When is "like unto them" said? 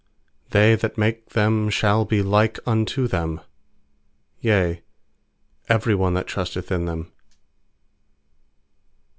2.23-3.39